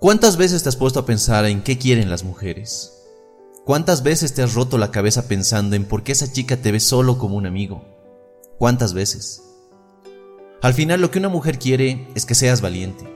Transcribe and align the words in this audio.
¿Cuántas 0.00 0.38
veces 0.38 0.62
te 0.62 0.70
has 0.70 0.76
puesto 0.76 0.98
a 0.98 1.04
pensar 1.04 1.44
en 1.44 1.62
qué 1.62 1.76
quieren 1.76 2.08
las 2.08 2.24
mujeres? 2.24 3.02
¿Cuántas 3.66 4.02
veces 4.02 4.32
te 4.32 4.42
has 4.42 4.54
roto 4.54 4.78
la 4.78 4.90
cabeza 4.90 5.28
pensando 5.28 5.76
en 5.76 5.84
por 5.84 6.02
qué 6.02 6.12
esa 6.12 6.32
chica 6.32 6.56
te 6.56 6.72
ve 6.72 6.80
solo 6.80 7.18
como 7.18 7.36
un 7.36 7.44
amigo? 7.44 7.84
¿Cuántas 8.56 8.94
veces? 8.94 9.42
Al 10.62 10.72
final 10.72 11.02
lo 11.02 11.10
que 11.10 11.18
una 11.18 11.28
mujer 11.28 11.58
quiere 11.58 12.08
es 12.14 12.24
que 12.24 12.34
seas 12.34 12.62
valiente. 12.62 13.14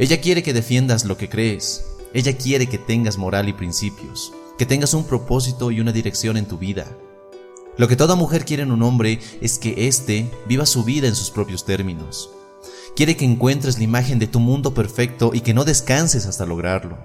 Ella 0.00 0.20
quiere 0.20 0.42
que 0.42 0.52
defiendas 0.52 1.04
lo 1.04 1.16
que 1.16 1.28
crees. 1.28 1.84
Ella 2.12 2.36
quiere 2.36 2.66
que 2.66 2.78
tengas 2.78 3.16
moral 3.16 3.48
y 3.48 3.52
principios, 3.52 4.32
que 4.58 4.66
tengas 4.66 4.94
un 4.94 5.04
propósito 5.04 5.70
y 5.70 5.78
una 5.78 5.92
dirección 5.92 6.36
en 6.36 6.46
tu 6.46 6.58
vida. 6.58 6.88
Lo 7.76 7.86
que 7.86 7.94
toda 7.94 8.16
mujer 8.16 8.44
quiere 8.44 8.64
en 8.64 8.72
un 8.72 8.82
hombre 8.82 9.20
es 9.40 9.60
que 9.60 9.86
éste 9.86 10.28
viva 10.48 10.66
su 10.66 10.82
vida 10.82 11.06
en 11.06 11.14
sus 11.14 11.30
propios 11.30 11.64
términos, 11.64 12.30
Quiere 12.96 13.16
que 13.16 13.24
encuentres 13.24 13.78
la 13.78 13.84
imagen 13.84 14.20
de 14.20 14.28
tu 14.28 14.38
mundo 14.38 14.72
perfecto 14.72 15.32
y 15.34 15.40
que 15.40 15.52
no 15.52 15.64
descanses 15.64 16.26
hasta 16.26 16.46
lograrlo. 16.46 16.98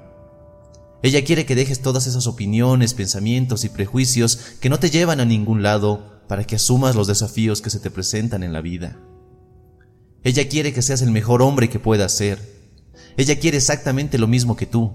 Ella 1.02 1.24
quiere 1.24 1.46
que 1.46 1.56
dejes 1.56 1.82
todas 1.82 2.06
esas 2.06 2.28
opiniones, 2.28 2.94
pensamientos 2.94 3.64
y 3.64 3.70
prejuicios 3.70 4.38
que 4.60 4.70
no 4.70 4.80
te 4.80 4.92
llevan 4.92 5.20
a 5.20 5.26
ningún 5.26 5.64
lado 5.64 6.22
para 6.28 6.44
que 6.44 6.56
asumas 6.56 6.96
los 6.96 7.08
desafíos 7.08 7.62
que 7.62 7.72
se 7.72 7.80
te 7.80 7.90
presentan 7.90 8.44
en 8.44 8.54
la 8.54 8.62
vida. 8.62 9.00
Ella 10.24 10.48
quiere 10.48 10.74
que 10.74 10.82
seas 10.84 11.02
el 11.02 11.12
mejor 11.12 11.42
hombre 11.42 11.70
que 11.70 11.80
puedas 11.80 12.12
ser. 12.12 12.40
Ella 13.18 13.40
quiere 13.40 13.58
exactamente 13.58 14.20
lo 14.20 14.28
mismo 14.28 14.56
que 14.56 14.68
tú. 14.68 14.94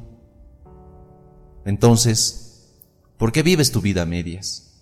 Entonces, 1.64 2.68
¿por 3.16 3.32
qué 3.32 3.42
vives 3.42 3.72
tu 3.72 3.80
vida 3.80 4.02
a 4.02 4.06
medias? 4.06 4.74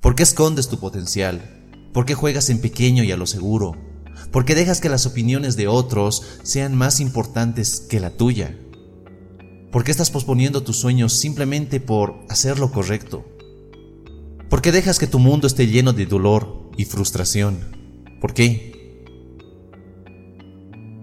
¿Por 0.00 0.14
qué 0.14 0.22
escondes 0.22 0.68
tu 0.68 0.78
potencial? 0.78 1.42
¿Por 1.92 2.06
qué 2.06 2.14
juegas 2.14 2.48
en 2.48 2.60
pequeño 2.60 3.02
y 3.02 3.10
a 3.10 3.16
lo 3.16 3.26
seguro? 3.26 3.87
¿Por 4.32 4.44
qué 4.44 4.54
dejas 4.54 4.80
que 4.80 4.90
las 4.90 5.06
opiniones 5.06 5.56
de 5.56 5.68
otros 5.68 6.22
sean 6.42 6.76
más 6.76 7.00
importantes 7.00 7.80
que 7.80 7.98
la 7.98 8.10
tuya? 8.10 8.58
¿Por 9.72 9.84
qué 9.84 9.90
estás 9.90 10.10
posponiendo 10.10 10.62
tus 10.62 10.76
sueños 10.76 11.14
simplemente 11.14 11.80
por 11.80 12.20
hacer 12.28 12.58
lo 12.58 12.70
correcto? 12.70 13.24
¿Por 14.50 14.60
qué 14.60 14.70
dejas 14.70 14.98
que 14.98 15.06
tu 15.06 15.18
mundo 15.18 15.46
esté 15.46 15.66
lleno 15.66 15.92
de 15.94 16.06
dolor 16.06 16.70
y 16.76 16.84
frustración? 16.84 17.58
¿Por 18.20 18.34
qué? 18.34 19.04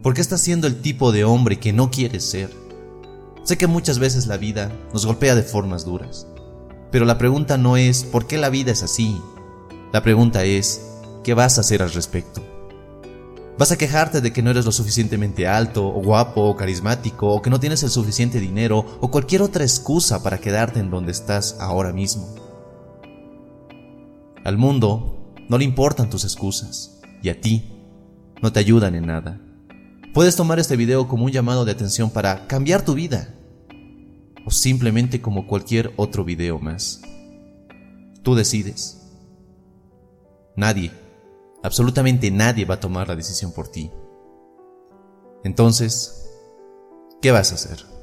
¿Por 0.03 0.13
qué 0.13 0.21
estás 0.21 0.41
siendo 0.41 0.67
el 0.67 0.81
tipo 0.81 1.11
de 1.11 1.23
hombre 1.23 1.59
que 1.59 1.73
no 1.73 1.89
quieres 1.89 2.23
ser? 2.23 2.51
Sé 3.43 3.57
que 3.57 3.67
muchas 3.67 3.97
veces 3.97 4.27
la 4.27 4.37
vida 4.37 4.71
nos 4.93 5.05
golpea 5.05 5.35
de 5.35 5.43
formas 5.43 5.83
duras, 5.83 6.27
pero 6.91 7.05
la 7.05 7.17
pregunta 7.17 7.57
no 7.57 7.75
es 7.77 8.03
¿por 8.03 8.27
qué 8.27 8.37
la 8.37 8.49
vida 8.49 8.71
es 8.71 8.83
así? 8.83 9.19
La 9.93 10.03
pregunta 10.03 10.43
es 10.43 10.81
¿qué 11.23 11.33
vas 11.33 11.57
a 11.57 11.61
hacer 11.61 11.81
al 11.81 11.91
respecto? 11.91 12.54
Vas 13.57 13.71
a 13.71 13.77
quejarte 13.77 14.19
de 14.19 14.33
que 14.33 14.41
no 14.41 14.51
eres 14.51 14.65
lo 14.65 14.73
suficientemente 14.73 15.47
alto, 15.47 15.87
o 15.87 16.01
guapo, 16.01 16.41
o 16.41 16.57
carismático, 16.57 17.33
o 17.33 17.41
que 17.41 17.49
no 17.49 17.59
tienes 17.59 17.83
el 17.83 17.89
suficiente 17.89 18.41
dinero, 18.41 18.97
o 18.99 19.09
cualquier 19.09 19.41
otra 19.41 19.63
excusa 19.63 20.21
para 20.21 20.39
quedarte 20.39 20.81
en 20.81 20.89
donde 20.89 21.13
estás 21.13 21.57
ahora 21.61 21.93
mismo. 21.93 22.35
Al 24.43 24.57
mundo 24.57 25.33
no 25.47 25.57
le 25.57 25.63
importan 25.63 26.09
tus 26.09 26.25
excusas, 26.25 26.99
y 27.23 27.29
a 27.29 27.39
ti 27.39 27.63
no 28.41 28.51
te 28.51 28.59
ayudan 28.59 28.93
en 28.93 29.05
nada. 29.05 29.39
Puedes 30.13 30.35
tomar 30.35 30.59
este 30.59 30.75
video 30.75 31.07
como 31.07 31.23
un 31.23 31.31
llamado 31.31 31.63
de 31.63 31.71
atención 31.71 32.09
para 32.09 32.47
cambiar 32.47 32.83
tu 32.83 32.93
vida, 32.93 33.33
o 34.45 34.51
simplemente 34.51 35.21
como 35.21 35.47
cualquier 35.47 35.93
otro 35.95 36.25
video 36.25 36.59
más. 36.59 37.01
Tú 38.21 38.35
decides. 38.35 39.01
Nadie 40.57 41.04
Absolutamente 41.65 42.29
nadie 42.29 42.63
va 42.63 42.75
a 42.75 42.79
tomar 42.79 43.07
la 43.07 43.15
decisión 43.15 43.51
por 43.51 43.69
ti. 43.69 43.91
Entonces, 45.43 46.29
¿qué 47.23 47.31
vas 47.31 47.51
a 47.51 47.55
hacer? 47.55 47.94